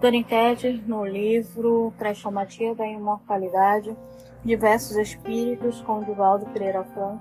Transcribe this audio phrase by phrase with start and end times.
[0.00, 3.96] Doniquete, no livro Crestomatia da Imortalidade,
[4.44, 7.20] Diversos Espíritos, com Divaldo Pereira Franco,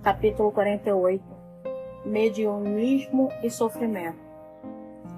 [0.00, 1.24] capítulo 48,
[2.06, 4.20] Mediunismo e Sofrimento.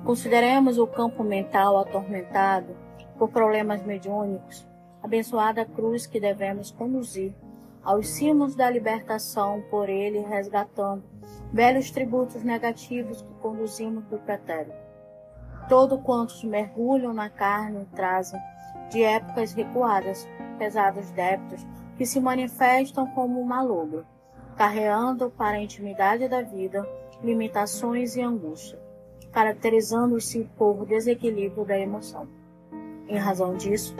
[0.07, 2.75] Consideremos o campo mental atormentado
[3.19, 4.67] por problemas mediúnicos,
[5.03, 7.35] abençoada cruz que devemos conduzir
[7.85, 11.05] aos cimos da libertação por ele resgatando
[11.53, 14.86] velhos tributos negativos que conduzimos do pretérito
[15.69, 18.41] todo quantos mergulham na carne trazem,
[18.91, 21.67] de épocas recuadas, pesados débitos
[21.97, 24.07] que se manifestam como um malogro,
[24.57, 26.87] carreando para a intimidade da vida
[27.23, 28.79] limitações e angústia,
[29.33, 32.29] caracterizando-se por desequilíbrio da emoção.
[33.09, 33.95] Em razão disso,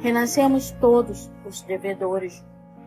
[0.00, 2.44] renascemos todos os devedores,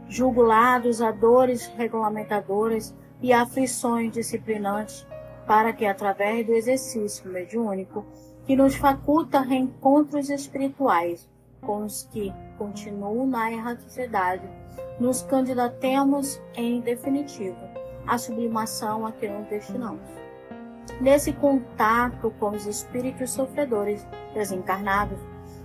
[0.07, 5.05] julgulados a dores regulamentadoras e aflições disciplinantes
[5.47, 8.05] para que, através do exercício mediúnico,
[8.45, 11.27] que nos faculta reencontros espirituais
[11.61, 14.47] com os que continuam na erraticidade,
[14.99, 17.57] nos candidatemos, em definitivo,
[18.05, 20.01] à sublimação a que nos destinamos.
[20.99, 25.19] Nesse contato com os espíritos sofredores desencarnados,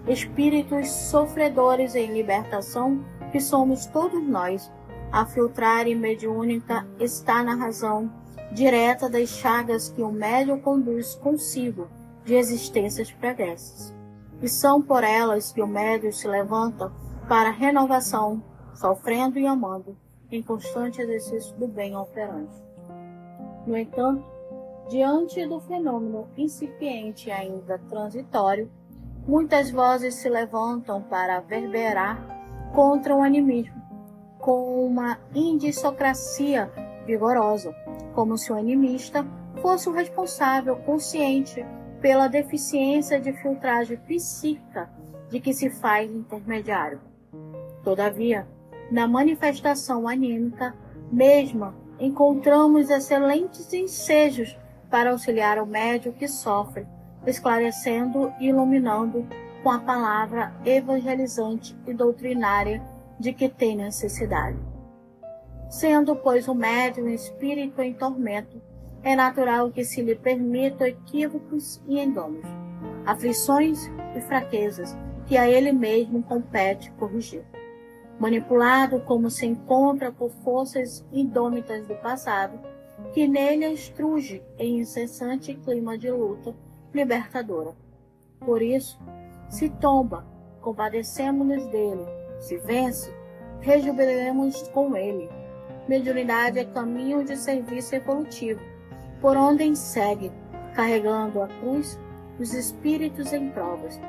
[0.06, 4.70] espíritos sofredores em libertação, que somos todos nós,
[5.10, 8.21] a filtrar e mediúnica está na razão
[8.52, 11.88] direta das chagas que o médium conduz consigo
[12.24, 13.94] de existências pregressas.
[14.42, 16.92] E são por elas que o médium se levanta
[17.28, 18.42] para a renovação,
[18.74, 19.96] sofrendo e amando,
[20.30, 22.54] em constante exercício do bem operante.
[23.66, 24.24] No entanto,
[24.88, 28.70] diante do fenômeno incipiente e ainda transitório,
[29.26, 33.80] muitas vozes se levantam para verberar contra o animismo,
[34.38, 36.70] com uma indissocracia
[37.06, 37.74] vigorosa,
[38.14, 39.26] como se o animista
[39.60, 41.64] fosse o responsável consciente
[42.00, 44.90] pela deficiência de filtragem psíquica
[45.30, 47.00] de que se faz intermediário.
[47.82, 48.46] Todavia,
[48.90, 50.74] na manifestação anímica
[51.10, 54.56] mesma, encontramos excelentes ensejos
[54.90, 56.86] para auxiliar o médium que sofre,
[57.26, 59.26] esclarecendo e iluminando
[59.62, 62.82] com a palavra evangelizante e doutrinária
[63.18, 64.71] de que tem necessidade.
[65.72, 68.60] Sendo, pois, o médium espírito em tormento,
[69.02, 72.44] é natural que se lhe permitam equívocos e enganos,
[73.06, 74.94] aflições e fraquezas
[75.26, 77.42] que a ele mesmo compete corrigir.
[78.20, 82.60] Manipulado como se encontra por forças indômitas do passado,
[83.14, 86.54] que nele estruge em incessante clima de luta
[86.92, 87.74] libertadora.
[88.40, 89.00] Por isso,
[89.48, 90.26] se tomba,
[90.60, 92.04] compadecemos-nos dele,
[92.40, 93.10] se vence,
[93.62, 95.40] rejubilemos com ele
[95.88, 98.60] Mediunidade é caminho de serviço evolutivo,
[99.20, 100.32] por onde segue,
[100.74, 101.98] carregando a cruz
[102.38, 104.00] os espíritos em provas.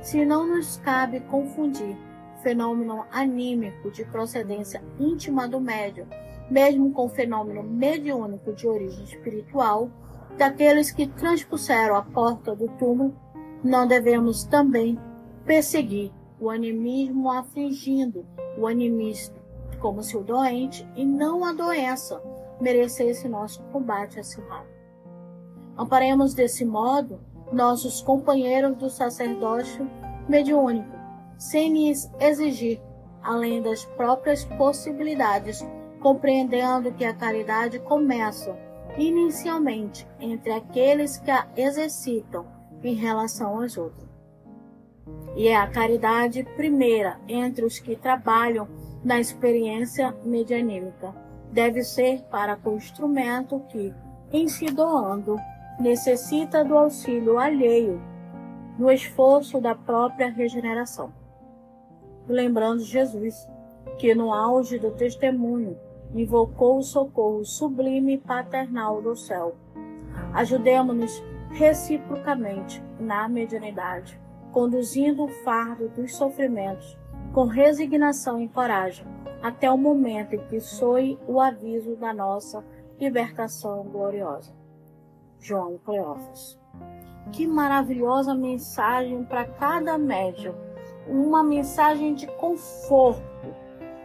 [0.00, 1.96] Se não nos cabe confundir
[2.42, 6.06] fenômeno anímico de procedência íntima do médium,
[6.50, 9.90] mesmo com fenômeno mediúnico de origem espiritual,
[10.36, 13.14] daqueles que transpuseram a porta do túmulo,
[13.62, 14.98] não devemos também
[15.44, 18.26] perseguir o animismo afligindo
[18.58, 19.41] o animista,
[19.78, 22.22] como se o doente e não a doença
[22.60, 24.66] merecesse nosso combate acirrado.
[25.76, 27.20] Amparemos desse modo
[27.52, 29.88] nossos companheiros do sacerdócio
[30.28, 30.96] mediúnico,
[31.38, 32.80] sem lhes exigir,
[33.22, 35.64] além das próprias possibilidades,
[36.00, 38.56] compreendendo que a caridade começa
[38.96, 42.46] inicialmente entre aqueles que a exercitam
[42.82, 44.11] em relação aos outros.
[45.36, 48.68] E é a caridade primeira entre os que trabalham
[49.04, 51.14] na experiência medianímica.
[51.50, 53.92] Deve ser para o instrumento que,
[54.32, 55.36] em se doando,
[55.80, 58.00] necessita do auxílio alheio
[58.78, 61.12] no esforço da própria regeneração.
[62.28, 63.48] Lembrando Jesus,
[63.98, 65.76] que no auge do testemunho
[66.14, 69.54] invocou o socorro sublime e paternal do céu.
[70.32, 74.18] Ajudemos-nos reciprocamente na mediunidade,
[74.52, 76.96] conduzindo o fardo dos sofrimentos
[77.32, 79.06] com resignação e coragem,
[79.42, 82.62] até o momento em que soe o aviso da nossa
[83.00, 84.54] libertação gloriosa.
[85.40, 86.60] João Cleófas.
[87.32, 90.54] Que maravilhosa mensagem para cada médium,
[91.08, 93.22] uma mensagem de conforto.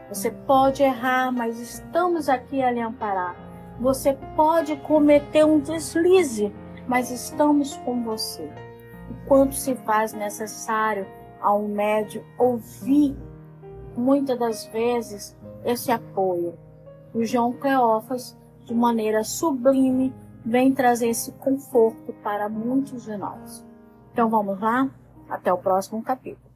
[0.09, 3.35] Você pode errar, mas estamos aqui a lhe amparar.
[3.79, 6.51] Você pode cometer um deslize,
[6.87, 8.49] mas estamos com você.
[9.09, 11.07] O quanto se faz necessário
[11.41, 13.15] a um médium ouvir
[13.95, 16.57] muitas das vezes esse apoio.
[17.13, 20.13] O João Cleófas, de maneira sublime,
[20.45, 23.65] vem trazer esse conforto para muitos de nós.
[24.13, 24.89] Então vamos lá?
[25.29, 26.46] Até o próximo capítulo.